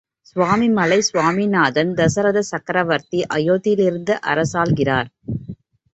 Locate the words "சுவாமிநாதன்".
1.01-1.91